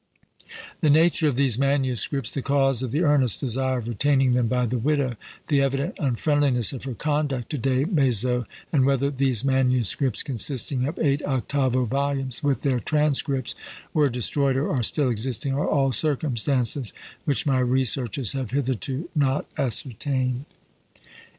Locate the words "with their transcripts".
12.41-13.53